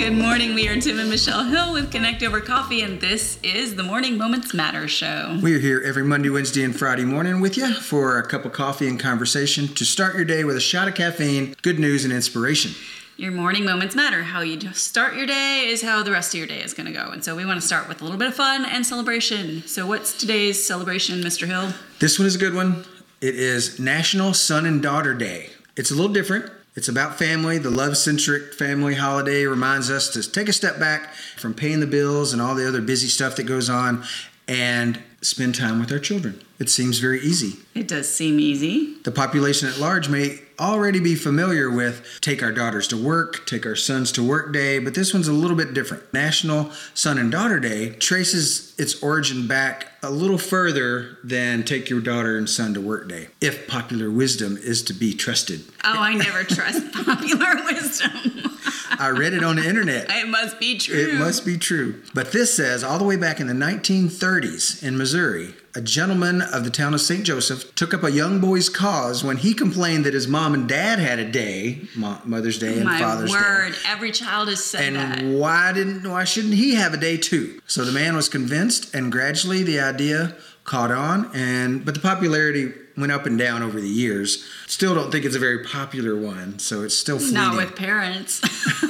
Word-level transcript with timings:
Good 0.00 0.14
morning. 0.14 0.54
We 0.54 0.66
are 0.66 0.80
Tim 0.80 0.98
and 0.98 1.10
Michelle 1.10 1.44
Hill 1.44 1.74
with 1.74 1.92
Connect 1.92 2.22
Over 2.22 2.40
Coffee, 2.40 2.80
and 2.80 2.98
this 2.98 3.38
is 3.42 3.74
the 3.74 3.82
Morning 3.82 4.16
Moments 4.16 4.54
Matter 4.54 4.88
show. 4.88 5.38
We 5.42 5.54
are 5.54 5.58
here 5.58 5.82
every 5.84 6.02
Monday, 6.02 6.30
Wednesday, 6.30 6.64
and 6.64 6.74
Friday 6.74 7.04
morning 7.04 7.42
with 7.42 7.58
you 7.58 7.74
for 7.74 8.18
a 8.18 8.26
cup 8.26 8.46
of 8.46 8.52
coffee 8.52 8.88
and 8.88 8.98
conversation 8.98 9.68
to 9.74 9.84
start 9.84 10.16
your 10.16 10.24
day 10.24 10.42
with 10.42 10.56
a 10.56 10.60
shot 10.60 10.88
of 10.88 10.94
caffeine, 10.94 11.54
good 11.60 11.78
news, 11.78 12.04
and 12.04 12.14
inspiration. 12.14 12.72
Your 13.18 13.30
morning 13.30 13.66
moments 13.66 13.94
matter. 13.94 14.22
How 14.22 14.40
you 14.40 14.58
start 14.72 15.16
your 15.16 15.26
day 15.26 15.66
is 15.66 15.82
how 15.82 16.02
the 16.02 16.12
rest 16.12 16.32
of 16.32 16.38
your 16.38 16.46
day 16.46 16.62
is 16.62 16.72
going 16.72 16.86
to 16.86 16.94
go. 16.94 17.10
And 17.10 17.22
so 17.22 17.36
we 17.36 17.44
want 17.44 17.60
to 17.60 17.66
start 17.66 17.86
with 17.86 18.00
a 18.00 18.04
little 18.04 18.18
bit 18.18 18.28
of 18.28 18.34
fun 18.34 18.64
and 18.64 18.86
celebration. 18.86 19.64
So, 19.66 19.86
what's 19.86 20.16
today's 20.16 20.64
celebration, 20.66 21.20
Mr. 21.20 21.46
Hill? 21.46 21.74
This 21.98 22.18
one 22.18 22.24
is 22.24 22.36
a 22.36 22.38
good 22.38 22.54
one. 22.54 22.86
It 23.20 23.34
is 23.34 23.78
National 23.78 24.32
Son 24.32 24.64
and 24.64 24.82
Daughter 24.82 25.12
Day. 25.12 25.50
It's 25.76 25.90
a 25.90 25.94
little 25.94 26.10
different. 26.10 26.50
It's 26.80 26.88
about 26.88 27.18
family. 27.18 27.58
The 27.58 27.68
love 27.68 27.98
centric 27.98 28.54
family 28.54 28.94
holiday 28.94 29.44
reminds 29.44 29.90
us 29.90 30.08
to 30.14 30.22
take 30.22 30.48
a 30.48 30.52
step 30.54 30.78
back 30.80 31.12
from 31.36 31.52
paying 31.52 31.80
the 31.80 31.86
bills 31.86 32.32
and 32.32 32.40
all 32.40 32.54
the 32.54 32.66
other 32.66 32.80
busy 32.80 33.08
stuff 33.08 33.36
that 33.36 33.42
goes 33.42 33.68
on 33.68 34.02
and 34.48 34.98
spend 35.20 35.56
time 35.56 35.78
with 35.78 35.92
our 35.92 35.98
children. 35.98 36.42
It 36.58 36.70
seems 36.70 36.98
very 36.98 37.20
easy. 37.20 37.58
It 37.74 37.86
does 37.86 38.08
seem 38.08 38.40
easy. 38.40 38.94
The 39.04 39.12
population 39.12 39.68
at 39.68 39.76
large 39.76 40.08
may 40.08 40.40
already 40.60 41.00
be 41.00 41.14
familiar 41.14 41.70
with 41.70 42.06
take 42.20 42.42
our 42.42 42.52
daughters 42.52 42.86
to 42.88 42.96
work, 42.96 43.46
take 43.46 43.64
our 43.64 43.74
sons 43.74 44.12
to 44.12 44.22
work 44.22 44.52
day, 44.52 44.78
but 44.78 44.94
this 44.94 45.14
one's 45.14 45.28
a 45.28 45.32
little 45.32 45.56
bit 45.56 45.72
different. 45.72 46.12
National 46.12 46.70
Son 46.94 47.18
and 47.18 47.32
Daughter 47.32 47.58
Day 47.58 47.90
traces 47.90 48.78
its 48.78 49.02
origin 49.02 49.46
back 49.46 49.92
a 50.02 50.10
little 50.10 50.38
further 50.38 51.18
than 51.24 51.64
take 51.64 51.90
your 51.90 52.00
daughter 52.00 52.36
and 52.36 52.48
son 52.48 52.74
to 52.74 52.80
work 52.80 53.08
day, 53.08 53.28
if 53.40 53.66
popular 53.66 54.10
wisdom 54.10 54.56
is 54.58 54.82
to 54.84 54.92
be 54.92 55.14
trusted. 55.14 55.62
Oh, 55.84 55.94
I 55.98 56.14
never 56.14 56.44
trust 56.44 56.92
popular 57.04 57.64
wisdom. 57.64 58.58
I 58.98 59.08
read 59.10 59.34
it 59.34 59.42
on 59.44 59.56
the 59.56 59.66
internet. 59.68 60.06
It 60.10 60.28
must 60.28 60.58
be 60.60 60.78
true. 60.78 60.96
It 60.96 61.14
must 61.14 61.44
be 61.44 61.56
true. 61.58 62.02
But 62.14 62.32
this 62.32 62.54
says 62.54 62.82
all 62.84 62.98
the 62.98 63.04
way 63.04 63.16
back 63.16 63.40
in 63.40 63.46
the 63.46 63.54
1930s 63.54 64.82
in 64.82 64.96
Missouri, 64.98 65.54
a 65.74 65.80
gentleman 65.80 66.42
of 66.42 66.64
the 66.64 66.70
town 66.70 66.94
of 66.94 67.00
St. 67.00 67.24
Joseph 67.24 67.74
took 67.76 67.94
up 67.94 68.02
a 68.02 68.10
young 68.10 68.40
boy's 68.40 68.68
cause 68.68 69.22
when 69.22 69.36
he 69.36 69.54
complained 69.54 70.04
that 70.04 70.14
his 70.14 70.26
mom 70.26 70.52
and 70.54 70.68
dad 70.68 70.98
had 70.98 71.18
a 71.20 71.30
day, 71.30 71.82
Mother's 71.96 72.58
Day 72.58 72.78
and 72.80 72.88
Father's 72.88 72.88
Day. 72.88 72.90
My 72.90 72.98
Father's 73.00 73.30
word, 73.30 73.72
Day. 73.72 73.78
every 73.86 74.10
child 74.10 74.48
is 74.48 74.64
said 74.64 74.82
And 74.82 74.96
that. 74.96 75.22
why 75.24 75.72
didn't 75.72 76.08
why 76.10 76.24
shouldn't 76.24 76.54
he 76.54 76.74
have 76.74 76.92
a 76.92 76.96
day 76.96 77.16
too? 77.16 77.60
So 77.66 77.84
the 77.84 77.92
man 77.92 78.16
was 78.16 78.28
convinced 78.28 78.92
and 78.94 79.12
gradually 79.12 79.62
the 79.62 79.78
idea 79.80 80.34
caught 80.64 80.90
on 80.90 81.30
and 81.34 81.84
but 81.84 81.94
the 81.94 82.00
popularity 82.00 82.72
went 82.96 83.12
up 83.12 83.26
and 83.26 83.38
down 83.38 83.62
over 83.62 83.80
the 83.80 83.88
years. 83.88 84.44
Still 84.66 84.94
don't 84.94 85.10
think 85.10 85.24
it's 85.24 85.36
a 85.36 85.40
very 85.40 85.64
popular 85.64 86.16
one, 86.16 86.58
so 86.58 86.82
it's 86.82 86.96
still 86.96 87.18
fleeting. 87.18 87.34
Not 87.34 87.56
with 87.56 87.76
parents. 87.76 88.40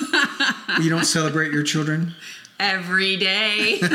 you 0.80 0.90
don't 0.90 1.04
celebrate 1.04 1.52
your 1.52 1.62
children? 1.62 2.14
every 2.60 3.16
day. 3.16 3.80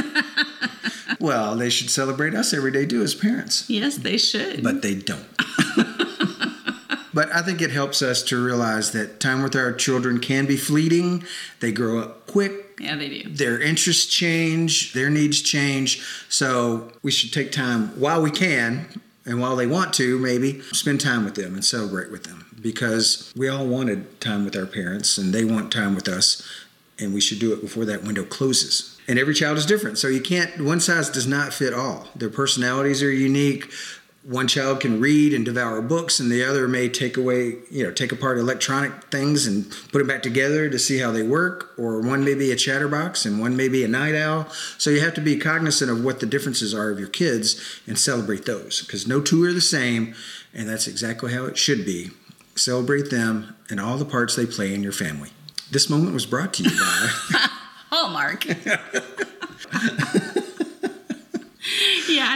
Well, 1.20 1.56
they 1.56 1.70
should 1.70 1.89
celebrate 1.89 2.36
us 2.36 2.53
every 2.53 2.72
day 2.72 2.86
too 2.86 3.02
as 3.02 3.16
parents. 3.16 3.70
yes, 3.70 3.97
they 3.97 4.17
should. 4.17 4.64
but 4.64 4.81
they 4.81 4.95
don't. 4.95 5.25
but 7.14 7.34
I 7.34 7.42
think 7.42 7.62
it 7.62 7.72
helps 7.72 8.02
us 8.02 8.22
to 8.23 8.44
realize 8.44 8.92
that 8.92 9.19
time 9.19 9.42
with 9.42 9.56
our 9.56 9.72
children 9.72 10.19
can 10.19 10.45
be 10.45 10.58
fleeting. 10.58 11.23
They 11.62 11.72
grow 11.72 12.00
up 12.00 12.28
quick. 12.28 12.78
yeah, 12.80 12.95
they 12.95 13.22
do. 13.22 13.30
Their 13.30 13.62
interests 13.62 14.06
change, 14.06 14.94
their 14.94 15.09
needs 15.09 15.42
change. 15.42 16.03
So 16.28 16.92
we 17.02 17.12
should 17.12 17.31
take 17.31 17.52
time 17.52 18.00
while 18.00 18.22
we 18.22 18.31
can 18.31 18.88
and 19.26 19.42
while 19.42 19.56
they 19.56 19.68
want 19.68 19.94
to, 19.95 20.20
maybe 20.20 20.62
spend 20.72 21.02
time 21.02 21.26
with 21.26 21.36
them 21.36 21.54
and 21.54 21.66
celebrate 21.66 22.12
with 22.12 22.23
them 22.23 22.45
because 22.62 23.34
we 23.36 23.50
all 23.50 23.66
wanted 23.66 24.20
time 24.22 24.45
with 24.45 24.56
our 24.56 24.66
parents 24.66 25.18
and 25.18 25.34
they 25.34 25.44
want 25.44 25.72
time 25.72 25.95
with 25.95 26.08
us, 26.08 26.48
and 27.00 27.14
we 27.14 27.22
should 27.22 27.40
do 27.40 27.53
it 27.53 27.62
before 27.62 27.86
that 27.86 28.03
window 28.03 28.23
closes. 28.23 28.98
And 29.08 29.20
every 29.20 29.34
child 29.34 29.58
is 29.58 29.66
different, 29.66 29.98
so 29.98 30.08
you 30.08 30.22
can't, 30.22 30.64
one 30.64 30.80
size 30.80 31.09
does 31.09 31.28
not 31.28 31.53
fit 31.53 31.74
all. 31.74 32.08
Their 32.16 32.30
personalities 32.30 33.03
are 33.03 33.12
unique. 33.12 33.72
One 34.28 34.47
child 34.47 34.80
can 34.80 35.00
read 35.00 35.36
and 35.36 35.46
devour 35.46 35.84
books, 35.84 36.19
and 36.19 36.31
the 36.31 36.44
other 36.44 36.68
may 36.68 36.90
take 36.90 37.16
away, 37.16 37.58
you 37.69 37.84
know, 37.84 37.91
take 37.91 38.12
apart 38.12 38.40
electronic 38.40 38.91
things 39.12 39.46
and 39.46 39.69
put 39.91 40.00
them 40.00 40.08
back 40.08 40.24
together 40.24 40.68
to 40.68 40.80
see 40.80 40.97
how 40.97 41.12
they 41.12 41.22
work. 41.22 41.74
Or 41.78 42.02
one 42.02 42.25
may 42.25 42.34
be 42.34 42.52
a 42.52 42.56
chatterbox, 42.56 43.24
and 43.25 43.40
one 43.40 43.56
may 43.56 43.68
be 43.68 43.84
a 43.84 43.88
night 43.88 44.16
owl. 44.16 44.50
So 44.80 44.90
you 44.90 45.02
have 45.02 45.14
to 45.14 45.22
be 45.22 45.38
cognizant 45.38 45.91
of 45.91 46.03
what 46.03 46.22
the 46.22 46.25
differences 46.25 46.74
are 46.74 46.90
of 46.90 46.97
your 46.97 47.08
kids 47.08 47.80
and 47.85 48.00
celebrate 48.00 48.46
those, 48.46 48.81
because 48.81 49.08
no 49.08 49.22
two 49.22 49.44
are 49.44 49.53
the 49.53 49.62
same, 49.62 50.16
and 50.56 50.68
that's 50.68 50.88
exactly 50.88 51.31
how 51.31 51.46
it 51.46 51.56
should 51.56 51.85
be. 51.85 52.09
Celebrate 52.56 53.12
them 53.12 53.56
and 53.69 53.80
all 53.80 53.97
the 53.97 54.06
parts 54.06 54.35
they 54.35 54.47
play 54.47 54.74
in 54.74 54.81
your 54.81 54.91
family. 54.91 55.30
This 55.69 55.88
moment 55.88 56.14
was 56.14 56.25
brought 56.25 56.53
to 56.56 56.64
you 56.64 56.72
by. 56.72 57.09
Hallmark. 57.91 58.46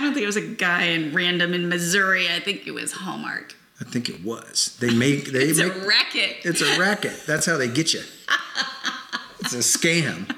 don't 0.09 0.15
think 0.15 0.23
it 0.23 0.27
was 0.27 0.35
a 0.37 0.55
guy 0.55 0.85
in 0.85 1.13
random 1.13 1.53
in 1.53 1.69
Missouri. 1.69 2.27
I 2.27 2.39
think 2.39 2.65
it 2.67 2.71
was 2.71 2.91
Hallmark. 2.93 3.55
I 3.79 3.83
think 3.85 4.09
it 4.09 4.23
was. 4.23 4.75
They 4.79 4.93
make 4.93 5.25
they 5.31 5.43
It's 5.45 5.59
make 5.59 5.73
a 5.73 5.87
racket. 5.87 6.37
it's 6.43 6.61
a 6.61 6.79
racket. 6.79 7.23
That's 7.27 7.45
how 7.45 7.57
they 7.57 7.67
get 7.67 7.93
you. 7.93 8.01
It's 9.41 9.53
a 9.53 9.59
scam. 9.59 10.35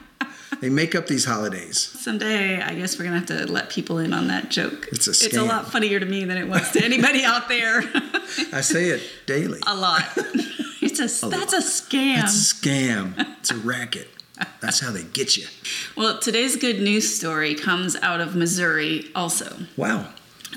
They 0.60 0.70
make 0.70 0.94
up 0.94 1.08
these 1.08 1.26
holidays. 1.26 1.80
Someday, 1.80 2.62
I 2.62 2.76
guess 2.76 3.00
we're 3.00 3.06
gonna 3.06 3.18
have 3.18 3.28
to 3.28 3.52
let 3.52 3.70
people 3.72 3.98
in 3.98 4.14
on 4.14 4.28
that 4.28 4.52
joke. 4.52 4.90
It's 4.92 5.08
a 5.08 5.12
scam. 5.12 5.26
It's 5.26 5.38
a 5.38 5.44
lot 5.44 5.72
funnier 5.72 6.00
to 6.00 6.06
me 6.06 6.24
than 6.26 6.38
it 6.38 6.48
was 6.48 6.70
to 6.72 6.84
anybody 6.84 7.24
out 7.24 7.50
there. 7.50 7.80
I 8.54 8.62
say 8.62 8.90
it 8.90 9.02
daily. 9.26 9.60
a 9.66 9.76
lot. 9.76 10.04
It's 10.84 11.00
a, 11.00 11.28
that's 11.30 11.54
a 11.54 11.60
scam. 11.62 12.24
It's 12.24 12.52
a 12.52 12.56
scam. 12.56 13.14
It's 13.40 13.52
a 13.52 13.56
racket. 13.58 14.08
That's 14.60 14.80
how 14.80 14.92
they 14.92 15.04
get 15.04 15.38
you. 15.38 15.48
Well, 15.96 16.20
today's 16.20 16.56
good 16.56 16.80
news 16.80 17.16
story 17.16 17.56
comes 17.56 17.96
out 17.98 18.22
of 18.22 18.36
Missouri 18.36 19.06
also. 19.16 19.58
Wow. 19.78 20.08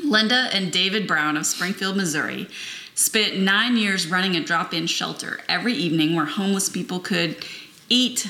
Linda 0.03 0.49
and 0.53 0.72
David 0.72 1.06
Brown 1.06 1.37
of 1.37 1.47
Springfield, 1.47 1.97
Missouri, 1.97 2.49
spent 2.95 3.39
nine 3.39 3.77
years 3.77 4.06
running 4.06 4.37
a 4.37 4.41
drop 4.43 4.75
in 4.75 4.87
shelter 4.87 5.41
every 5.49 5.72
evening 5.72 6.15
where 6.15 6.27
homeless 6.27 6.69
people 6.69 7.00
could 7.00 7.45
eat, 7.89 8.28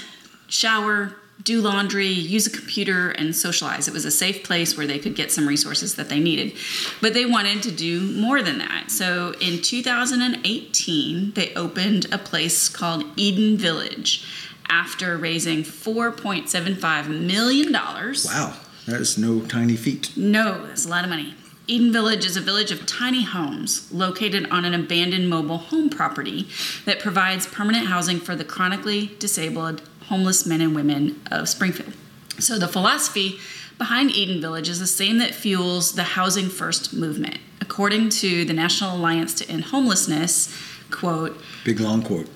shower, 0.49 1.17
do 1.43 1.61
laundry, 1.61 2.09
use 2.09 2.47
a 2.47 2.51
computer, 2.51 3.11
and 3.11 3.37
socialize. 3.37 3.87
It 3.87 3.95
was 3.95 4.05
a 4.05 4.11
safe 4.11 4.45
place 4.45 4.77
where 4.77 4.87
they 4.87 4.99
could 4.99 5.15
get 5.15 5.31
some 5.31 5.47
resources 5.47 5.97
that 5.97 6.09
they 6.09 6.21
needed. 6.21 6.55
But 7.03 7.13
they 7.13 7.27
wanted 7.27 7.63
to 7.65 7.71
do 7.71 8.01
more 8.19 8.41
than 8.41 8.59
that. 8.59 8.91
So 8.91 9.35
in 9.41 9.61
2018, 9.61 11.33
they 11.33 11.55
opened 11.55 12.07
a 12.11 12.19
place 12.19 12.69
called 12.69 13.05
Eden 13.17 13.59
Village 13.59 14.25
after 14.69 15.17
raising 15.17 15.63
$4.75 15.63 17.09
million. 17.09 17.73
Wow. 17.73 18.55
That 18.87 19.01
is 19.01 19.17
no 19.17 19.41
tiny 19.41 19.77
feat. 19.77 20.15
No, 20.17 20.67
that's 20.67 20.85
a 20.85 20.89
lot 20.89 21.05
of 21.05 21.11
money. 21.11 21.35
Eden 21.67 21.93
Village 21.93 22.27
is 22.27 22.37
a 22.37 22.43
village 22.43 22.71
of 22.71 22.85
tiny 22.85 23.25
homes 23.25 23.91
located 23.91 24.47
on 24.51 24.67
an 24.67 24.75
abandoned 24.75 25.31
mobile 25.31 25.57
home 25.57 25.89
property 25.89 26.47
that 26.85 26.99
provides 26.99 27.47
permanent 27.47 27.87
housing 27.87 28.21
for 28.21 28.37
the 28.37 28.45
chronically 28.45 29.17
disabled 29.19 29.81
homeless 30.09 30.45
men 30.45 30.61
and 30.61 30.75
women 30.75 31.23
of 31.31 31.49
Springfield. 31.49 31.95
So, 32.39 32.59
the 32.59 32.69
philosophy 32.69 33.39
behind 33.79 34.11
Eden 34.11 34.43
Village 34.43 34.69
is 34.69 34.79
the 34.79 34.87
same 34.87 35.17
that 35.19 35.35
fuels 35.35 35.93
the 35.93 36.03
Housing 36.03 36.51
First 36.51 36.93
movement. 36.93 37.39
According 37.63 38.11
to 38.11 38.45
the 38.45 38.53
National 38.53 38.97
Alliance 38.97 39.33
to 39.35 39.49
End 39.49 39.65
Homelessness, 39.65 40.55
quote, 40.91 41.41
Big 41.65 41.81
long 41.81 42.03
quote. 42.03 42.29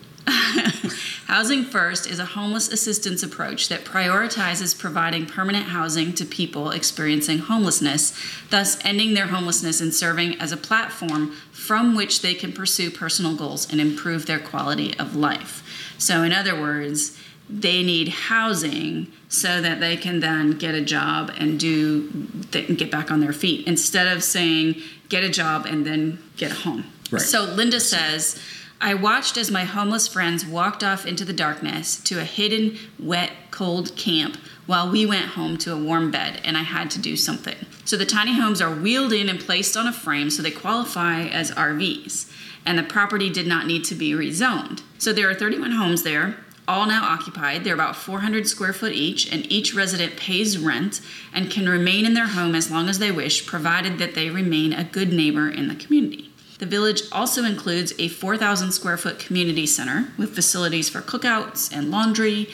Housing 1.26 1.64
First 1.64 2.08
is 2.08 2.18
a 2.18 2.24
homeless 2.24 2.68
assistance 2.68 3.22
approach 3.22 3.68
that 3.68 3.84
prioritizes 3.84 4.78
providing 4.78 5.26
permanent 5.26 5.66
housing 5.66 6.14
to 6.14 6.24
people 6.24 6.70
experiencing 6.70 7.38
homelessness, 7.38 8.18
thus 8.48 8.78
ending 8.84 9.14
their 9.14 9.26
homelessness 9.26 9.80
and 9.80 9.92
serving 9.92 10.40
as 10.40 10.52
a 10.52 10.56
platform 10.56 11.32
from 11.52 11.94
which 11.94 12.22
they 12.22 12.34
can 12.34 12.52
pursue 12.52 12.90
personal 12.90 13.36
goals 13.36 13.70
and 13.70 13.80
improve 13.80 14.26
their 14.26 14.38
quality 14.38 14.98
of 14.98 15.14
life. 15.14 15.62
So, 15.98 16.22
in 16.22 16.32
other 16.32 16.58
words, 16.58 17.18
they 17.50 17.82
need 17.82 18.08
housing 18.08 19.10
so 19.28 19.60
that 19.60 19.80
they 19.80 19.96
can 19.96 20.20
then 20.20 20.52
get 20.52 20.74
a 20.74 20.82
job 20.82 21.30
and 21.38 21.58
do 21.58 22.08
they 22.50 22.62
can 22.62 22.74
get 22.74 22.90
back 22.90 23.10
on 23.10 23.20
their 23.20 23.32
feet 23.32 23.66
instead 23.66 24.06
of 24.06 24.22
saying 24.22 24.76
get 25.08 25.24
a 25.24 25.30
job 25.30 25.66
and 25.66 25.86
then 25.86 26.22
get 26.36 26.52
a 26.52 26.54
home. 26.54 26.84
Right. 27.10 27.22
So 27.22 27.44
Linda 27.44 27.80
says, 27.80 28.40
I 28.80 28.94
watched 28.94 29.36
as 29.36 29.50
my 29.50 29.64
homeless 29.64 30.06
friends 30.06 30.46
walked 30.46 30.84
off 30.84 31.04
into 31.04 31.24
the 31.24 31.32
darkness 31.32 32.00
to 32.04 32.20
a 32.20 32.24
hidden, 32.24 32.78
wet, 32.96 33.32
cold 33.50 33.96
camp 33.96 34.36
while 34.66 34.88
we 34.88 35.04
went 35.04 35.30
home 35.30 35.56
to 35.58 35.72
a 35.72 35.76
warm 35.76 36.12
bed 36.12 36.40
and 36.44 36.56
I 36.56 36.62
had 36.62 36.88
to 36.92 37.00
do 37.00 37.16
something. 37.16 37.56
So 37.84 37.96
the 37.96 38.06
tiny 38.06 38.34
homes 38.34 38.60
are 38.60 38.72
wheeled 38.72 39.12
in 39.12 39.28
and 39.28 39.40
placed 39.40 39.76
on 39.76 39.88
a 39.88 39.92
frame 39.92 40.30
so 40.30 40.42
they 40.42 40.52
qualify 40.52 41.22
as 41.22 41.50
RVs. 41.50 42.30
And 42.64 42.78
the 42.78 42.84
property 42.84 43.30
did 43.30 43.48
not 43.48 43.66
need 43.66 43.82
to 43.84 43.96
be 43.96 44.12
rezoned. 44.12 44.82
So 44.98 45.12
there 45.12 45.28
are 45.28 45.34
31 45.34 45.72
homes 45.72 46.04
there, 46.04 46.36
all 46.68 46.86
now 46.86 47.02
occupied. 47.02 47.64
They're 47.64 47.74
about 47.74 47.96
400 47.96 48.46
square 48.46 48.74
foot 48.74 48.92
each, 48.92 49.32
and 49.32 49.50
each 49.50 49.74
resident 49.74 50.16
pays 50.16 50.58
rent 50.58 51.00
and 51.32 51.50
can 51.50 51.68
remain 51.68 52.04
in 52.04 52.14
their 52.14 52.28
home 52.28 52.54
as 52.54 52.70
long 52.70 52.88
as 52.88 52.98
they 52.98 53.10
wish, 53.10 53.46
provided 53.46 53.98
that 53.98 54.14
they 54.14 54.28
remain 54.28 54.72
a 54.74 54.84
good 54.84 55.12
neighbor 55.12 55.48
in 55.48 55.68
the 55.68 55.74
community. 55.74 56.27
The 56.58 56.66
village 56.66 57.02
also 57.12 57.44
includes 57.44 57.94
a 57.98 58.08
4,000 58.08 58.72
square 58.72 58.96
foot 58.96 59.18
community 59.18 59.66
center 59.66 60.08
with 60.18 60.34
facilities 60.34 60.88
for 60.88 61.00
cookouts 61.00 61.72
and 61.72 61.90
laundry, 61.90 62.48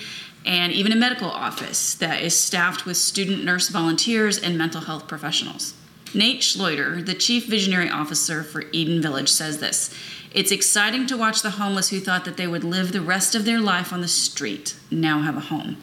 and 0.45 0.73
even 0.73 0.93
a 0.93 0.97
medical 0.97 1.31
office 1.31 1.95
that 1.95 2.21
is 2.21 2.39
staffed 2.39 2.85
with 2.85 2.99
student 2.99 3.45
nurse 3.45 3.71
volunteers 3.71 4.39
and 4.39 4.59
mental 4.59 4.83
health 4.83 5.09
professionals. 5.09 5.75
Nate 6.13 6.43
Schlueter, 6.43 7.05
the 7.05 7.15
chief 7.15 7.47
visionary 7.47 7.89
officer 7.89 8.43
for 8.43 8.65
Eden 8.73 9.01
Village, 9.01 9.31
says 9.31 9.59
this 9.59 9.93
It's 10.33 10.53
exciting 10.53 11.07
to 11.07 11.17
watch 11.17 11.41
the 11.41 11.53
homeless 11.53 11.89
who 11.89 11.99
thought 11.99 12.27
that 12.27 12.37
they 12.37 12.47
would 12.47 12.63
live 12.63 12.93
the 12.93 13.01
rest 13.01 13.35
of 13.35 13.47
their 13.47 13.59
life 13.59 13.93
on 13.93 14.03
the 14.03 14.09
street 14.09 14.77
now 14.91 15.23
have 15.23 15.37
a 15.37 15.41
home. 15.41 15.79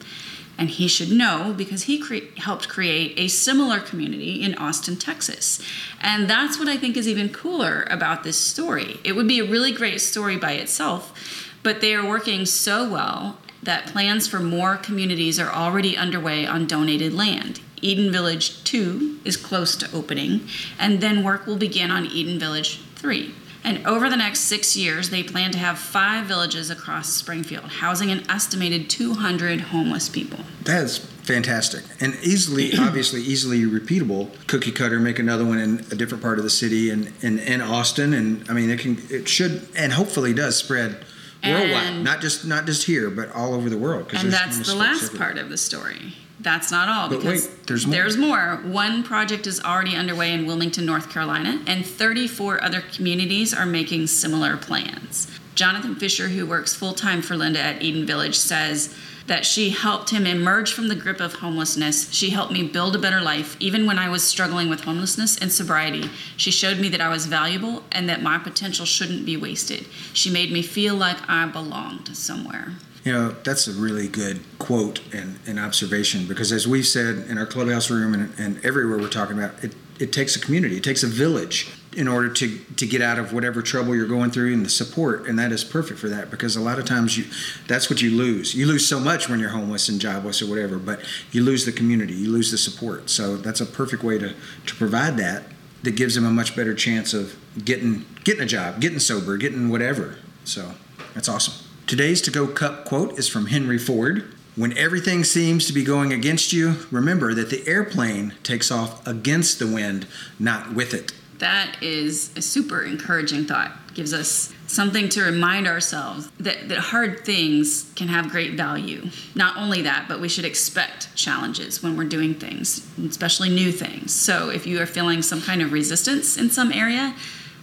And 0.58 0.70
he 0.70 0.86
should 0.86 1.10
know 1.10 1.54
because 1.56 1.84
he 1.84 1.98
cre- 1.98 2.30
helped 2.36 2.68
create 2.68 3.18
a 3.18 3.28
similar 3.28 3.80
community 3.80 4.42
in 4.42 4.54
Austin, 4.54 4.96
Texas. 4.96 5.60
And 6.00 6.28
that's 6.28 6.58
what 6.58 6.68
I 6.68 6.76
think 6.76 6.96
is 6.96 7.08
even 7.08 7.30
cooler 7.30 7.86
about 7.90 8.22
this 8.22 8.38
story. 8.38 9.00
It 9.02 9.12
would 9.12 9.26
be 9.26 9.40
a 9.40 9.44
really 9.44 9.72
great 9.72 10.00
story 10.00 10.36
by 10.36 10.52
itself, 10.52 11.48
but 11.62 11.80
they 11.80 11.94
are 11.94 12.06
working 12.06 12.46
so 12.46 12.88
well 12.88 13.38
that 13.62 13.86
plans 13.86 14.26
for 14.26 14.40
more 14.40 14.76
communities 14.76 15.38
are 15.38 15.50
already 15.50 15.96
underway 15.96 16.46
on 16.46 16.66
donated 16.66 17.14
land. 17.14 17.60
Eden 17.80 18.12
Village 18.12 18.62
2 18.64 19.20
is 19.24 19.36
close 19.36 19.76
to 19.76 19.92
opening, 19.92 20.46
and 20.78 21.00
then 21.00 21.24
work 21.24 21.46
will 21.46 21.56
begin 21.56 21.90
on 21.90 22.06
Eden 22.06 22.38
Village 22.38 22.80
3. 22.96 23.34
And 23.64 23.86
over 23.86 24.10
the 24.10 24.16
next 24.16 24.40
six 24.40 24.76
years, 24.76 25.10
they 25.10 25.22
plan 25.22 25.52
to 25.52 25.58
have 25.58 25.78
five 25.78 26.26
villages 26.26 26.68
across 26.70 27.12
Springfield, 27.12 27.64
housing 27.66 28.10
an 28.10 28.28
estimated 28.28 28.90
200 28.90 29.60
homeless 29.60 30.08
people. 30.08 30.40
That's 30.62 30.98
fantastic 30.98 31.84
and 32.00 32.14
easily, 32.22 32.72
obviously, 32.78 33.20
easily 33.22 33.62
repeatable. 33.62 34.30
Cookie 34.48 34.72
cutter, 34.72 34.98
make 34.98 35.18
another 35.18 35.44
one 35.44 35.58
in 35.58 35.80
a 35.90 35.94
different 35.94 36.22
part 36.22 36.38
of 36.38 36.44
the 36.44 36.50
city 36.50 36.90
and 36.90 37.12
in, 37.22 37.38
in, 37.38 37.60
Austin, 37.60 38.14
and 38.14 38.44
I 38.50 38.52
mean, 38.52 38.70
it 38.70 38.80
can, 38.80 38.98
it 39.08 39.28
should, 39.28 39.66
and 39.76 39.92
hopefully 39.92 40.34
does 40.34 40.56
spread 40.56 41.04
worldwide, 41.44 41.86
And- 41.86 42.04
not 42.04 42.20
just 42.20 42.44
not 42.44 42.66
just 42.66 42.86
here, 42.86 43.10
but 43.10 43.30
all 43.32 43.54
over 43.54 43.70
the 43.70 43.78
world. 43.78 44.10
And 44.12 44.32
that's 44.32 44.66
the 44.66 44.74
last 44.74 45.04
everywhere. 45.04 45.26
part 45.26 45.38
of 45.38 45.48
the 45.48 45.56
story. 45.56 46.14
That's 46.42 46.70
not 46.72 46.88
all 46.88 47.08
But 47.08 47.20
because 47.20 47.48
wait, 47.48 47.66
there's 47.66 47.86
more. 47.86 47.94
there's 47.94 48.16
more. 48.16 48.60
One 48.64 49.02
project 49.04 49.46
is 49.46 49.60
already 49.62 49.94
underway 49.94 50.32
in 50.32 50.44
Wilmington, 50.44 50.84
North 50.84 51.08
Carolina, 51.08 51.62
and 51.66 51.86
34 51.86 52.62
other 52.62 52.80
communities 52.80 53.54
are 53.54 53.66
making 53.66 54.08
similar 54.08 54.56
plans. 54.56 55.28
Jonathan 55.54 55.94
Fisher, 55.94 56.28
who 56.28 56.46
works 56.46 56.74
full 56.74 56.94
time 56.94 57.22
for 57.22 57.36
Linda 57.36 57.60
at 57.60 57.82
Eden 57.82 58.06
Village, 58.06 58.36
says 58.36 58.94
that 59.26 59.46
she 59.46 59.70
helped 59.70 60.10
him 60.10 60.26
emerge 60.26 60.72
from 60.72 60.88
the 60.88 60.96
grip 60.96 61.20
of 61.20 61.34
homelessness. 61.34 62.12
She 62.12 62.30
helped 62.30 62.52
me 62.52 62.64
build 62.66 62.96
a 62.96 62.98
better 62.98 63.20
life, 63.20 63.56
even 63.60 63.86
when 63.86 63.98
I 63.98 64.08
was 64.08 64.24
struggling 64.24 64.68
with 64.68 64.80
homelessness 64.80 65.38
and 65.38 65.52
sobriety. 65.52 66.10
She 66.36 66.50
showed 66.50 66.80
me 66.80 66.88
that 66.88 67.00
I 67.00 67.08
was 67.08 67.26
valuable 67.26 67.84
and 67.92 68.08
that 68.08 68.22
my 68.22 68.38
potential 68.38 68.84
shouldn't 68.84 69.24
be 69.24 69.36
wasted. 69.36 69.86
She 70.12 70.28
made 70.28 70.50
me 70.50 70.60
feel 70.62 70.96
like 70.96 71.18
I 71.28 71.46
belonged 71.46 72.16
somewhere. 72.16 72.72
You 73.04 73.12
know, 73.12 73.30
that's 73.30 73.66
a 73.66 73.72
really 73.72 74.06
good 74.06 74.40
quote 74.58 75.00
and, 75.12 75.38
and 75.46 75.58
observation 75.58 76.26
because, 76.28 76.52
as 76.52 76.68
we've 76.68 76.86
said 76.86 77.26
in 77.28 77.36
our 77.36 77.46
clubhouse 77.46 77.90
room 77.90 78.14
and, 78.14 78.32
and 78.38 78.64
everywhere 78.64 78.98
we're 78.98 79.08
talking 79.08 79.36
about, 79.36 79.62
it, 79.64 79.74
it 79.98 80.12
takes 80.12 80.36
a 80.36 80.40
community, 80.40 80.76
it 80.76 80.84
takes 80.84 81.02
a 81.02 81.08
village 81.08 81.68
in 81.96 82.08
order 82.08 82.28
to, 82.30 82.58
to 82.76 82.86
get 82.86 83.02
out 83.02 83.18
of 83.18 83.32
whatever 83.32 83.60
trouble 83.60 83.94
you're 83.94 84.06
going 84.06 84.30
through 84.30 84.52
and 84.52 84.64
the 84.64 84.70
support. 84.70 85.26
And 85.26 85.38
that 85.38 85.52
is 85.52 85.62
perfect 85.62 85.98
for 85.98 86.08
that 86.08 86.30
because 86.30 86.56
a 86.56 86.60
lot 86.60 86.78
of 86.78 86.84
times 86.84 87.18
you 87.18 87.24
that's 87.66 87.90
what 87.90 88.00
you 88.00 88.10
lose. 88.10 88.54
You 88.54 88.66
lose 88.66 88.88
so 88.88 88.98
much 88.98 89.28
when 89.28 89.40
you're 89.40 89.50
homeless 89.50 89.88
and 89.88 90.00
jobless 90.00 90.40
or 90.40 90.48
whatever, 90.48 90.78
but 90.78 91.00
you 91.32 91.42
lose 91.42 91.66
the 91.66 91.72
community, 91.72 92.14
you 92.14 92.30
lose 92.30 92.50
the 92.50 92.58
support. 92.58 93.10
So 93.10 93.36
that's 93.36 93.60
a 93.60 93.66
perfect 93.66 94.02
way 94.02 94.18
to, 94.18 94.34
to 94.66 94.74
provide 94.74 95.16
that 95.18 95.44
that 95.82 95.96
gives 95.96 96.14
them 96.14 96.24
a 96.24 96.30
much 96.30 96.54
better 96.56 96.74
chance 96.74 97.12
of 97.12 97.36
getting 97.64 98.04
getting 98.24 98.42
a 98.42 98.46
job, 98.46 98.80
getting 98.80 98.98
sober, 98.98 99.36
getting 99.36 99.68
whatever. 99.68 100.16
So 100.44 100.72
that's 101.14 101.28
awesome. 101.28 101.54
Today's 101.92 102.22
to 102.22 102.30
go 102.30 102.46
cup 102.46 102.86
quote 102.86 103.18
is 103.18 103.28
from 103.28 103.48
Henry 103.48 103.76
Ford. 103.76 104.24
When 104.56 104.74
everything 104.78 105.24
seems 105.24 105.66
to 105.66 105.74
be 105.74 105.84
going 105.84 106.10
against 106.10 106.50
you, 106.50 106.76
remember 106.90 107.34
that 107.34 107.50
the 107.50 107.68
airplane 107.68 108.32
takes 108.42 108.70
off 108.70 109.06
against 109.06 109.58
the 109.58 109.66
wind, 109.66 110.06
not 110.38 110.72
with 110.72 110.94
it. 110.94 111.12
That 111.36 111.76
is 111.82 112.34
a 112.34 112.40
super 112.40 112.80
encouraging 112.80 113.44
thought. 113.44 113.72
Gives 113.92 114.14
us 114.14 114.54
something 114.66 115.10
to 115.10 115.22
remind 115.22 115.68
ourselves 115.68 116.30
that, 116.40 116.70
that 116.70 116.78
hard 116.78 117.26
things 117.26 117.92
can 117.94 118.08
have 118.08 118.30
great 118.30 118.54
value. 118.54 119.10
Not 119.34 119.58
only 119.58 119.82
that, 119.82 120.06
but 120.08 120.18
we 120.18 120.30
should 120.30 120.46
expect 120.46 121.14
challenges 121.14 121.82
when 121.82 121.98
we're 121.98 122.04
doing 122.04 122.32
things, 122.32 122.88
especially 123.06 123.50
new 123.50 123.70
things. 123.70 124.14
So 124.14 124.48
if 124.48 124.66
you 124.66 124.80
are 124.80 124.86
feeling 124.86 125.20
some 125.20 125.42
kind 125.42 125.60
of 125.60 125.72
resistance 125.72 126.38
in 126.38 126.48
some 126.48 126.72
area, 126.72 127.14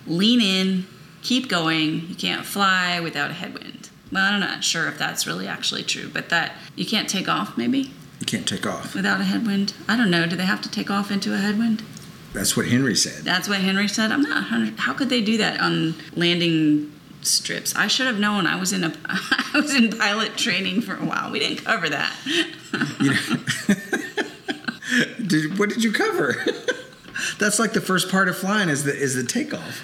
lean 0.05 0.39
in, 0.39 0.85
keep 1.23 1.49
going. 1.49 2.07
You 2.07 2.13
can't 2.13 2.45
fly 2.45 2.99
without 2.99 3.31
a 3.31 3.33
headwind. 3.33 3.89
Well, 4.11 4.33
I'm 4.33 4.39
not 4.39 4.63
sure 4.63 4.87
if 4.87 4.97
that's 4.97 5.27
really 5.27 5.47
actually 5.47 5.83
true, 5.83 6.09
but 6.11 6.29
that 6.29 6.53
you 6.75 6.85
can't 6.85 7.07
take 7.09 7.27
off 7.29 7.57
maybe 7.57 7.91
You 8.19 8.25
can't 8.25 8.47
take 8.47 8.65
off. 8.65 8.95
without 8.95 9.21
a 9.21 9.23
headwind. 9.23 9.73
I 9.87 9.95
don't 9.95 10.09
know. 10.09 10.25
Do 10.27 10.35
they 10.35 10.45
have 10.45 10.61
to 10.61 10.69
take 10.71 10.89
off 10.89 11.11
into 11.11 11.33
a 11.33 11.37
headwind? 11.37 11.83
That's 12.33 12.55
what 12.57 12.67
Henry 12.67 12.95
said. 12.95 13.23
That's 13.23 13.47
what 13.49 13.59
Henry 13.59 13.87
said. 13.87 14.11
I'm 14.11 14.21
not 14.21 14.35
100. 14.49 14.79
How 14.79 14.93
could 14.93 15.09
they 15.09 15.21
do 15.21 15.37
that 15.37 15.59
on 15.59 15.95
landing 16.15 16.91
strips? 17.21 17.75
I 17.75 17.87
should 17.87 18.05
have 18.07 18.19
known. 18.19 18.45
I 18.47 18.55
was 18.59 18.71
in 18.73 18.83
a 18.83 18.93
I 19.05 19.51
was 19.55 19.73
in 19.75 19.89
pilot 19.97 20.37
training 20.37 20.81
for 20.81 20.93
a 20.95 21.05
while. 21.05 21.31
We 21.31 21.39
didn't 21.39 21.63
cover 21.65 21.89
that. 21.89 22.13
You 23.01 23.11
know, 23.13 23.75
did, 25.25 25.57
what 25.57 25.69
did 25.69 25.83
you 25.83 25.91
cover? 25.91 26.35
That's 27.39 27.57
like 27.59 27.73
the 27.73 27.81
first 27.81 28.09
part 28.11 28.29
of 28.29 28.37
flying 28.37 28.69
is 28.69 28.83
the 28.83 28.95
is 28.95 29.15
the 29.15 29.23
takeoff. 29.23 29.83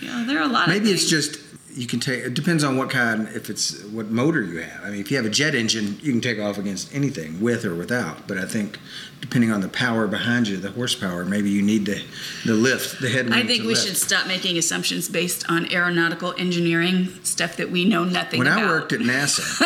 Yeah, 0.00 0.24
there 0.26 0.38
are 0.38 0.42
a 0.42 0.48
lot. 0.48 0.68
Maybe 0.68 0.90
it's 0.90 1.08
just 1.08 1.38
you 1.76 1.86
can 1.86 2.00
take. 2.00 2.24
It 2.24 2.34
depends 2.34 2.64
on 2.64 2.76
what 2.78 2.88
kind. 2.88 3.28
If 3.28 3.50
it's 3.50 3.84
what 3.84 4.10
motor 4.10 4.42
you 4.42 4.60
have. 4.60 4.84
I 4.84 4.90
mean, 4.90 5.00
if 5.00 5.10
you 5.10 5.16
have 5.18 5.26
a 5.26 5.30
jet 5.30 5.54
engine, 5.54 5.98
you 6.02 6.10
can 6.10 6.22
take 6.22 6.38
off 6.38 6.56
against 6.56 6.92
anything, 6.94 7.40
with 7.40 7.64
or 7.64 7.74
without. 7.74 8.26
But 8.26 8.38
I 8.38 8.46
think 8.46 8.78
depending 9.20 9.52
on 9.52 9.60
the 9.60 9.68
power 9.68 10.06
behind 10.06 10.48
you, 10.48 10.56
the 10.56 10.70
horsepower, 10.70 11.24
maybe 11.26 11.50
you 11.50 11.60
need 11.60 11.84
the 11.84 12.02
the 12.46 12.54
lift, 12.54 13.00
the 13.00 13.10
headwind. 13.10 13.34
I 13.34 13.46
think 13.46 13.62
we 13.62 13.68
lift. 13.74 13.86
should 13.86 13.96
stop 13.96 14.26
making 14.26 14.56
assumptions 14.56 15.08
based 15.08 15.48
on 15.50 15.70
aeronautical 15.70 16.34
engineering 16.38 17.08
stuff 17.22 17.56
that 17.56 17.70
we 17.70 17.84
know 17.84 18.04
nothing 18.04 18.38
When 18.38 18.48
about. 18.48 18.64
I 18.64 18.66
worked 18.66 18.92
at 18.94 19.00
NASA, 19.00 19.60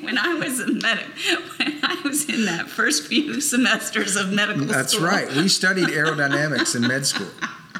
when 0.02 0.18
I 0.18 0.34
was 0.34 0.58
in 0.58 0.78
medic, 0.78 1.06
when 1.58 1.78
I 1.84 2.00
was 2.04 2.28
in 2.28 2.44
that 2.46 2.68
first 2.68 3.06
few 3.06 3.40
semesters 3.40 4.16
of 4.16 4.32
medical 4.32 4.66
that's 4.66 4.92
school. 4.94 5.06
That's 5.06 5.28
right. 5.28 5.36
We 5.36 5.48
studied 5.60 5.88
aerodynamics 5.88 6.74
in 6.74 6.88
med 6.88 7.06
school. 7.06 7.28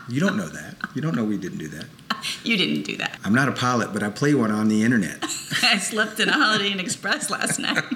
You 0.08 0.20
don't 0.20 0.36
know 0.36 0.48
that. 0.48 0.76
You 0.94 1.02
don't 1.02 1.16
know 1.16 1.24
we 1.24 1.36
didn't 1.36 1.58
do 1.58 1.68
that. 1.68 1.86
You 2.44 2.56
didn't 2.56 2.84
do 2.84 2.96
that. 2.96 3.18
I'm 3.24 3.34
not 3.34 3.48
a 3.48 3.52
pilot, 3.52 3.92
but 3.92 4.02
I 4.02 4.10
play 4.10 4.34
one 4.34 4.50
on 4.50 4.68
the 4.68 4.82
internet. 4.82 5.18
I 5.62 5.78
slept 5.78 6.18
in 6.20 6.28
a 6.28 6.32
Holiday 6.32 6.72
Inn 6.72 6.80
Express 6.80 7.30
last 7.30 7.58
night. 7.58 7.82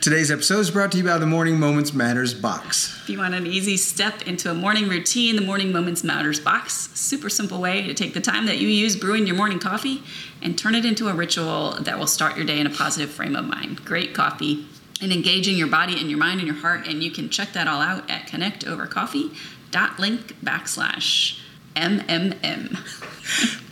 Today's 0.00 0.30
episode 0.30 0.60
is 0.60 0.70
brought 0.70 0.92
to 0.92 0.98
you 0.98 1.04
by 1.04 1.18
the 1.18 1.26
Morning 1.26 1.58
Moments 1.58 1.92
Matters 1.92 2.32
box. 2.34 2.96
If 3.02 3.10
you 3.10 3.18
want 3.18 3.34
an 3.34 3.46
easy 3.46 3.76
step 3.76 4.22
into 4.22 4.50
a 4.50 4.54
morning 4.54 4.88
routine, 4.88 5.36
the 5.36 5.42
Morning 5.42 5.72
Moments 5.72 6.04
Matters 6.04 6.38
box. 6.38 6.90
Super 6.94 7.28
simple 7.28 7.60
way 7.60 7.82
to 7.82 7.94
take 7.94 8.14
the 8.14 8.20
time 8.20 8.46
that 8.46 8.58
you 8.58 8.68
use 8.68 8.94
brewing 8.94 9.26
your 9.26 9.34
morning 9.34 9.58
coffee 9.58 10.02
and 10.40 10.56
turn 10.56 10.76
it 10.76 10.84
into 10.84 11.08
a 11.08 11.14
ritual 11.14 11.72
that 11.80 11.98
will 11.98 12.06
start 12.06 12.36
your 12.36 12.46
day 12.46 12.60
in 12.60 12.66
a 12.66 12.70
positive 12.70 13.10
frame 13.10 13.34
of 13.34 13.46
mind. 13.46 13.84
Great 13.84 14.14
coffee 14.14 14.66
and 15.00 15.12
engaging 15.12 15.56
your 15.56 15.66
body 15.66 15.98
and 15.98 16.08
your 16.08 16.18
mind 16.18 16.38
and 16.40 16.46
your 16.46 16.56
heart. 16.56 16.86
And 16.86 17.02
you 17.02 17.10
can 17.10 17.28
check 17.28 17.52
that 17.54 17.66
all 17.66 17.80
out 17.80 18.08
at 18.08 18.28
connectovercoffee.link 18.28 20.36
backslash 20.44 21.40
MMM. 21.76 22.76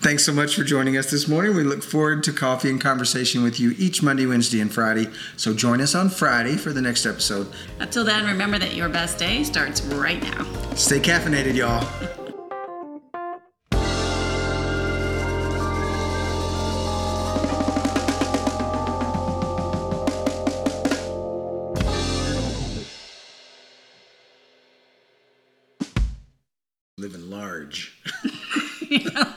Thanks 0.01 0.25
so 0.25 0.33
much 0.33 0.55
for 0.55 0.65
joining 0.65 0.97
us 0.97 1.11
this 1.11 1.27
morning. 1.27 1.57
We 1.57 1.65
look 1.65 1.83
forward 1.83 2.23
to 2.25 2.33
coffee 2.33 2.69
and 2.69 2.81
conversation 2.81 3.43
with 3.43 3.59
you 3.59 3.75
each 3.79 4.03
Monday, 4.03 4.27
Wednesday, 4.27 4.61
and 4.61 4.73
Friday. 4.73 5.09
So 5.37 5.55
join 5.55 5.81
us 5.81 5.95
on 5.95 6.11
Friday 6.11 6.57
for 6.57 6.73
the 6.73 6.83
next 6.83 7.07
episode. 7.07 7.51
Until 7.81 8.05
then, 8.05 8.27
remember 8.27 8.59
that 8.59 8.75
your 8.75 8.89
best 8.89 9.19
day 9.19 9.43
starts 9.45 9.81
right 9.83 10.23
now. 10.23 10.45
Stay 10.75 11.01
caffeinated, 11.01 11.55
y'all. 11.55 12.24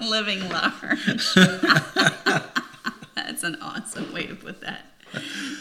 Living 0.10 0.48
large. 0.50 1.34
That's 3.16 3.44
an 3.44 3.58
awesome 3.62 4.12
way 4.14 4.26
to 4.28 4.36
put 4.36 4.62
that. 4.62 4.86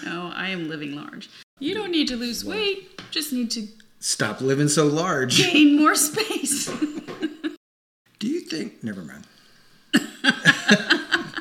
No, 0.05 0.33
I 0.35 0.49
am 0.51 0.69
living 0.69 0.95
large. 0.95 1.29
You 1.59 1.75
don't 1.75 1.91
need 1.91 2.09
to 2.09 2.17
lose 2.17 2.45
weight, 2.45 3.01
just 3.11 3.33
need 3.33 3.51
to 3.53 3.67
Stop 3.99 4.41
living 4.41 4.69
so 4.69 4.87
large. 4.87 5.39
gain 5.39 5.77
more 5.79 5.95
space. 5.95 6.67
Do 8.19 8.29
you 8.29 8.41
think? 8.41 8.83
Never 8.85 9.03
mind. 9.03 9.27
I 10.25 11.33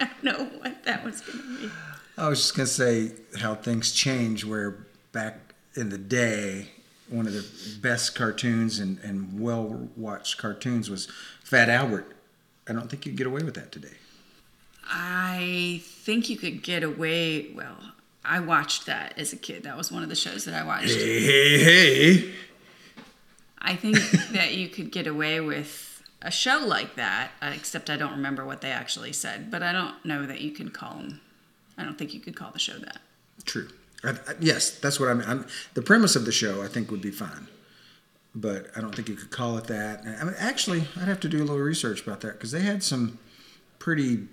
don't 0.00 0.24
know 0.24 0.44
what 0.60 0.84
that 0.84 1.04
was 1.04 1.20
going 1.20 1.38
to 1.38 1.62
be. 1.62 1.70
I 2.16 2.28
was 2.28 2.40
just 2.40 2.56
gonna 2.56 2.66
say 2.66 3.12
how 3.38 3.54
things 3.54 3.90
change. 3.92 4.44
Where 4.44 4.86
back 5.12 5.54
in 5.74 5.88
the 5.90 5.98
day, 5.98 6.68
one 7.08 7.26
of 7.26 7.32
the 7.32 7.44
best 7.80 8.14
cartoons 8.14 8.78
and, 8.78 8.98
and 9.00 9.40
well 9.40 9.88
watched 9.96 10.38
cartoons 10.38 10.88
was 10.88 11.08
Fat 11.42 11.68
Albert. 11.68 12.14
I 12.68 12.72
don't 12.72 12.88
think 12.88 13.06
you'd 13.06 13.16
get 13.16 13.26
away 13.26 13.42
with 13.42 13.54
that 13.54 13.72
today. 13.72 13.96
I 14.86 15.82
think 15.84 16.28
you 16.28 16.36
could 16.36 16.62
get 16.62 16.82
away. 16.82 17.50
Well, 17.54 17.76
I 18.24 18.40
watched 18.40 18.86
that 18.86 19.18
as 19.18 19.32
a 19.32 19.36
kid. 19.36 19.64
That 19.64 19.76
was 19.76 19.92
one 19.92 20.02
of 20.02 20.08
the 20.08 20.14
shows 20.14 20.44
that 20.44 20.54
I 20.54 20.64
watched. 20.64 20.94
Hey, 20.94 21.20
hey, 21.20 21.64
hey. 21.64 22.34
I 23.58 23.76
think 23.76 23.96
that 24.32 24.54
you 24.54 24.68
could 24.68 24.90
get 24.90 25.06
away 25.06 25.40
with 25.40 26.02
a 26.22 26.30
show 26.30 26.58
like 26.64 26.96
that, 26.96 27.32
uh, 27.42 27.52
except 27.54 27.90
I 27.90 27.96
don't 27.96 28.12
remember 28.12 28.44
what 28.44 28.60
they 28.60 28.70
actually 28.70 29.12
said. 29.12 29.50
But 29.50 29.62
I 29.62 29.72
don't 29.72 30.02
know 30.04 30.26
that 30.26 30.40
you 30.40 30.50
could 30.50 30.72
call 30.72 30.94
them. 30.94 31.20
I 31.76 31.84
don't 31.84 31.98
think 31.98 32.14
you 32.14 32.20
could 32.20 32.36
call 32.36 32.50
the 32.50 32.58
show 32.58 32.78
that. 32.78 32.98
True. 33.44 33.68
I, 34.02 34.10
I, 34.10 34.34
yes, 34.40 34.78
that's 34.78 35.00
what 35.00 35.08
I 35.08 35.14
mean. 35.14 35.28
I'm, 35.28 35.46
the 35.74 35.82
premise 35.82 36.16
of 36.16 36.24
the 36.24 36.32
show, 36.32 36.62
I 36.62 36.68
think, 36.68 36.90
would 36.90 37.02
be 37.02 37.10
fine, 37.10 37.48
but 38.34 38.66
I 38.76 38.80
don't 38.80 38.94
think 38.94 39.08
you 39.08 39.14
could 39.16 39.30
call 39.30 39.56
it 39.58 39.64
that. 39.64 40.00
I 40.20 40.24
mean, 40.24 40.34
actually, 40.38 40.80
I'd 41.00 41.08
have 41.08 41.20
to 41.20 41.28
do 41.28 41.38
a 41.38 41.44
little 41.44 41.58
research 41.58 42.02
about 42.02 42.20
that 42.22 42.32
because 42.32 42.50
they 42.50 42.60
had 42.62 42.82
some 42.82 43.18
pretty 43.78 44.26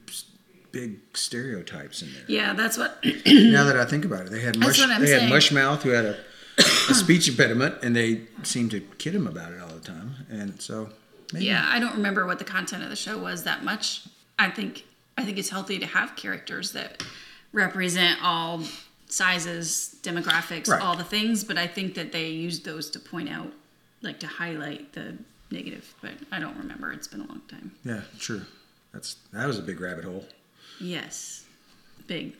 big 0.72 1.00
stereotypes 1.14 2.02
in 2.02 2.14
there. 2.14 2.24
Yeah, 2.28 2.54
that's 2.54 2.78
what. 2.78 3.04
now 3.26 3.64
that 3.66 3.78
I 3.78 3.86
think 3.90 4.06
about 4.06 4.26
it, 4.28 4.32
they 4.32 4.42
had 4.42 4.58
mush, 4.58 4.78
they 4.80 5.06
saying. 5.06 5.28
had 5.28 5.32
Mushmouth 5.32 5.82
who 5.82 5.90
had 5.90 6.06
a, 6.06 6.18
a 6.58 6.62
speech 6.94 7.28
impediment, 7.28 7.76
and 7.84 7.96
they 7.96 8.22
seemed 8.44 8.72
to 8.72 8.80
kid 8.98 9.14
him 9.16 9.28
about 9.28 9.52
it 9.52 9.62
all 9.62 9.70
the 9.70 9.80
time, 9.82 10.16
and 10.30 10.62
so 10.62 10.90
maybe 11.34 11.46
yeah, 11.46 11.66
I 11.70 11.80
don't 11.80 11.96
remember 11.96 12.26
what 12.26 12.40
the 12.40 12.46
content 12.46 12.84
of 12.84 12.90
the 12.90 12.96
show 12.96 13.18
was 13.18 13.44
that 13.44 13.64
much. 13.64 14.04
I 14.40 14.50
think 14.50 14.86
I 15.18 15.24
think 15.26 15.38
it's 15.38 15.50
healthy 15.50 15.78
to 15.80 15.86
have 15.86 16.16
characters 16.16 16.72
that 16.72 17.04
represent 17.54 18.20
all 18.24 18.64
sizes, 19.08 19.98
demographics, 20.04 20.70
Right. 20.70 20.82
all 20.82 20.96
the 20.96 21.04
things. 21.04 21.44
But 21.44 21.58
I 21.58 21.68
think 21.68 21.96
that 21.96 22.12
they 22.14 22.30
used 22.30 22.64
those 22.64 22.90
to 22.92 23.00
point 23.00 23.28
out, 23.30 23.52
like 24.02 24.20
to 24.20 24.28
highlight 24.28 24.94
the 24.94 25.18
negative. 25.52 25.94
But 26.02 26.12
I 26.32 26.40
don't 26.40 26.58
remember. 26.58 26.92
It's 26.92 27.08
been 27.08 27.22
a 27.22 27.28
long 27.28 27.42
time. 27.48 27.72
yeah, 27.84 28.02
true. 28.20 28.42
That's 28.94 29.16
that 29.34 29.48
was 29.48 29.60
a 29.60 29.62
big 29.62 29.80
rabbit 29.80 30.06
hole. 30.06 30.26
Yes, 30.80 31.46
big. 32.08 32.34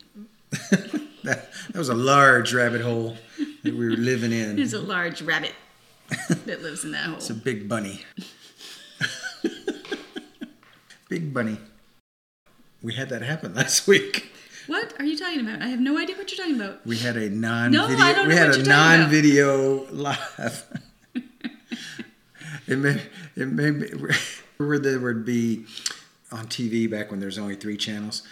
That, 1.24 1.54
that 1.72 1.78
was 1.78 1.90
a 1.90 1.94
large 1.94 2.52
rabbit 2.52 2.82
hole 2.82 3.16
that 3.64 3.76
we 3.76 3.86
were 3.86 3.92
living 3.96 4.32
in. 4.32 4.56
There's 4.56 4.74
a 4.74 4.82
large 4.82 5.22
rabbit 5.22 5.54
that 6.10 6.64
lives 6.64 6.84
in 6.84 6.92
that 6.94 7.06
hole. 7.06 7.18
It's 7.18 7.30
a 7.30 7.36
big 7.36 7.70
bunny. 7.70 8.02
big 11.10 11.32
bunny. 11.32 11.60
We 12.82 12.96
had 12.96 13.10
that 13.10 13.22
happen 13.22 13.54
last 13.54 13.88
week. 13.88 14.32
What 14.68 15.00
are 15.00 15.06
you 15.06 15.16
talking 15.18 15.42
about? 15.42 15.62
I 15.62 15.68
have 15.68 15.80
no 15.80 16.00
idea 16.00 16.16
what 16.16 16.32
you're 16.32 16.40
talking 16.44 16.60
about. 16.60 16.84
We 16.88 16.98
had 16.98 17.18
a 17.18 17.30
non-video. 17.30 17.88
No, 17.88 18.04
I 18.04 18.14
don't 18.14 18.28
we 18.28 18.34
know 18.34 18.40
had 18.40 18.48
what 18.50 18.56
a 18.56 18.60
you're 18.62 18.68
non-video 18.68 19.92
live. 19.92 20.81
It 22.72 22.78
may 22.78 23.02
it 23.36 23.48
may 23.48 23.72
be, 23.72 23.88
where 24.58 24.80
there 24.80 25.00
would 25.00 25.26
be 25.26 25.66
on 26.32 26.48
TV 26.48 26.90
back 26.90 27.12
when 27.12 27.20
there 27.20 27.28
was 27.28 27.38
only 27.38 27.56
three 27.56 27.78
channels, 27.78 28.24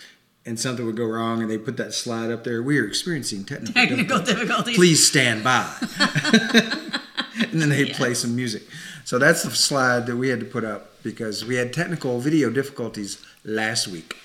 and 0.45 0.59
something 0.59 0.85
would 0.85 0.95
go 0.95 1.05
wrong, 1.05 1.41
and 1.41 1.49
they 1.49 1.57
put 1.57 1.77
that 1.77 1.93
slide 1.93 2.31
up 2.31 2.43
there. 2.43 2.63
We 2.63 2.79
are 2.79 2.85
experiencing 2.85 3.43
technical, 3.43 3.73
Technical 3.73 4.19
difficulties. 4.19 4.35
difficulties. 4.35 4.75
Please 4.77 5.05
stand 5.07 5.43
by. 5.43 5.69
and 7.51 7.61
then 7.61 7.69
they'd 7.69 7.93
play 7.93 8.13
some 8.13 8.35
music. 8.35 8.63
So 9.03 9.17
that's 9.19 9.43
the 9.43 9.51
slide 9.51 10.05
that 10.07 10.15
we 10.15 10.29
had 10.29 10.39
to 10.39 10.45
put 10.45 10.63
up 10.63 11.01
because 11.03 11.43
we 11.43 11.55
had 11.55 11.73
technical 11.73 12.19
video 12.19 12.49
difficulties 12.49 13.23
last 13.43 13.87
week, 13.87 14.15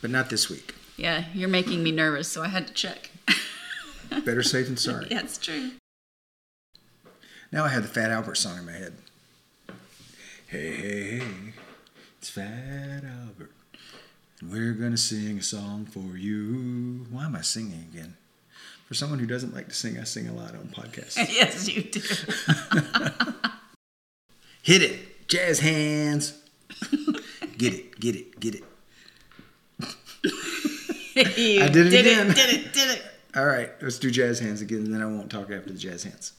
but 0.00 0.10
not 0.10 0.30
this 0.30 0.48
week. 0.48 0.74
Yeah, 0.96 1.24
you're 1.34 1.48
making 1.48 1.82
me 1.82 1.90
nervous, 1.90 2.28
so 2.28 2.42
I 2.42 2.48
had 2.48 2.66
to 2.68 2.72
check. 2.72 3.10
Better 4.24 4.42
safe 4.42 4.66
than 4.66 4.76
sorry. 4.76 5.06
yeah, 5.10 5.20
it's 5.20 5.36
true. 5.38 5.72
Now 7.50 7.64
I 7.64 7.68
have 7.68 7.82
the 7.82 7.88
Fat 7.88 8.10
Albert 8.10 8.36
song 8.36 8.58
in 8.58 8.66
my 8.66 8.72
head. 8.72 8.94
Hey, 10.48 10.76
hey, 10.76 11.18
hey, 11.18 11.22
it's 12.18 12.30
Fat 12.30 13.02
Albert. 13.04 13.50
And 14.40 14.52
we're 14.52 14.74
going 14.74 14.92
to 14.92 14.96
sing 14.96 15.38
a 15.38 15.42
song 15.42 15.86
for 15.86 16.16
you. 16.16 17.04
Why 17.10 17.24
am 17.24 17.34
I 17.34 17.40
singing 17.40 17.88
again? 17.92 18.16
For 18.86 18.94
someone 18.94 19.18
who 19.18 19.26
doesn't 19.26 19.52
like 19.52 19.66
to 19.66 19.74
sing, 19.74 19.98
I 19.98 20.04
sing 20.04 20.28
a 20.28 20.32
lot 20.32 20.54
on 20.54 20.68
podcasts. 20.68 21.16
yes, 21.34 21.68
you 21.68 21.82
do. 21.82 22.00
Hit 24.62 24.82
it. 24.82 25.26
Jazz 25.26 25.58
hands. 25.58 26.40
get 27.58 27.74
it, 27.74 27.98
get 27.98 28.14
it, 28.14 28.38
get 28.38 28.54
it. 28.54 28.64
you 31.36 31.62
I 31.64 31.68
did 31.68 31.88
it 31.88 31.90
did 31.90 32.06
again. 32.06 32.30
it, 32.30 32.36
did 32.36 32.50
it, 32.54 32.72
did 32.72 32.90
it. 32.90 33.02
All 33.34 33.46
right, 33.46 33.70
let's 33.82 33.98
do 33.98 34.12
jazz 34.12 34.38
hands 34.38 34.60
again, 34.60 34.78
and 34.78 34.94
then 34.94 35.02
I 35.02 35.06
won't 35.06 35.28
talk 35.28 35.50
after 35.50 35.72
the 35.72 35.78
jazz 35.78 36.04
hands. 36.04 36.34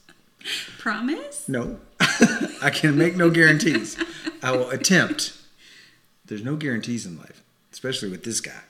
Promise? 0.78 1.46
No, 1.46 1.78
I 2.62 2.70
can 2.70 2.96
make 2.96 3.16
no 3.16 3.30
guarantees. 3.30 3.96
I 4.42 4.52
will 4.52 4.70
attempt. 4.70 5.36
There's 6.24 6.44
no 6.44 6.56
guarantees 6.56 7.06
in 7.06 7.18
life, 7.18 7.42
especially 7.72 8.10
with 8.10 8.24
this 8.24 8.40
guy. 8.40 8.60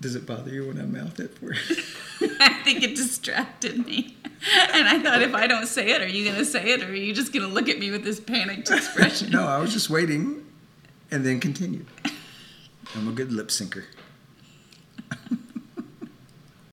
Does 0.00 0.14
it 0.14 0.26
bother 0.26 0.50
you 0.50 0.68
when 0.68 0.80
I 0.80 0.84
mouth 0.84 1.18
it 1.18 1.36
for 1.36 1.52
you? 1.54 2.30
I 2.40 2.52
think 2.62 2.82
it 2.82 2.94
distracted 2.94 3.84
me. 3.84 4.16
And 4.72 4.88
I 4.88 5.00
thought, 5.00 5.22
if 5.22 5.34
I 5.34 5.48
don't 5.48 5.66
say 5.66 5.90
it, 5.90 6.00
are 6.00 6.08
you 6.08 6.24
going 6.24 6.36
to 6.36 6.44
say 6.44 6.70
it, 6.70 6.82
or 6.84 6.88
are 6.88 6.94
you 6.94 7.12
just 7.12 7.32
going 7.32 7.46
to 7.46 7.52
look 7.52 7.68
at 7.68 7.78
me 7.80 7.90
with 7.90 8.04
this 8.04 8.20
panicked 8.20 8.70
expression? 8.70 9.30
no, 9.32 9.44
I 9.44 9.58
was 9.58 9.72
just 9.72 9.90
waiting, 9.90 10.46
and 11.10 11.26
then 11.26 11.40
continued. 11.40 11.86
I'm 12.94 13.08
a 13.08 13.12
good 13.12 13.32
lip 13.32 13.48
syncer. 13.48 13.84